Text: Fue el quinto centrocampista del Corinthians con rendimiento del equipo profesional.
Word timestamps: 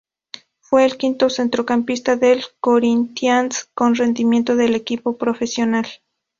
Fue 0.61 0.83
el 0.83 0.97
quinto 0.97 1.29
centrocampista 1.29 2.15
del 2.15 2.41
Corinthians 2.59 3.69
con 3.75 3.93
rendimiento 3.93 4.55
del 4.55 4.73
equipo 4.73 5.15
profesional. 5.15 5.85